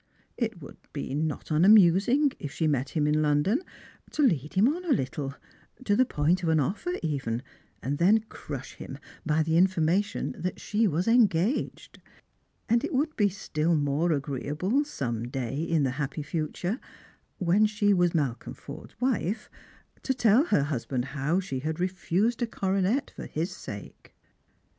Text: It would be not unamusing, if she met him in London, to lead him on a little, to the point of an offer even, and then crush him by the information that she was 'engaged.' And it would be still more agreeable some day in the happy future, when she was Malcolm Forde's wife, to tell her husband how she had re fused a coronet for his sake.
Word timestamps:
It 0.35 0.59
would 0.59 0.79
be 0.93 1.13
not 1.13 1.51
unamusing, 1.51 2.31
if 2.39 2.51
she 2.51 2.65
met 2.65 2.89
him 2.89 3.05
in 3.05 3.21
London, 3.21 3.61
to 4.09 4.23
lead 4.23 4.55
him 4.55 4.67
on 4.67 4.83
a 4.83 4.91
little, 4.91 5.35
to 5.85 5.95
the 5.95 6.07
point 6.07 6.41
of 6.41 6.49
an 6.49 6.59
offer 6.59 6.93
even, 7.03 7.43
and 7.83 7.99
then 7.99 8.21
crush 8.21 8.73
him 8.73 8.97
by 9.27 9.43
the 9.43 9.57
information 9.59 10.33
that 10.39 10.59
she 10.59 10.87
was 10.87 11.07
'engaged.' 11.07 11.99
And 12.67 12.83
it 12.83 12.95
would 12.95 13.15
be 13.15 13.29
still 13.29 13.75
more 13.75 14.11
agreeable 14.11 14.83
some 14.85 15.27
day 15.27 15.61
in 15.61 15.83
the 15.83 15.91
happy 16.01 16.23
future, 16.23 16.79
when 17.37 17.67
she 17.67 17.93
was 17.93 18.15
Malcolm 18.15 18.55
Forde's 18.55 18.99
wife, 18.99 19.51
to 20.01 20.15
tell 20.15 20.45
her 20.45 20.63
husband 20.63 21.05
how 21.13 21.39
she 21.39 21.59
had 21.59 21.79
re 21.79 21.85
fused 21.87 22.41
a 22.41 22.47
coronet 22.47 23.11
for 23.15 23.27
his 23.27 23.55
sake. 23.55 24.15